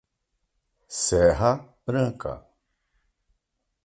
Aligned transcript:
Serra 0.87 1.51
Branca 1.85 2.41